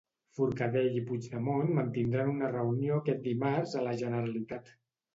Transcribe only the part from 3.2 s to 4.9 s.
dimarts a la Generalitat.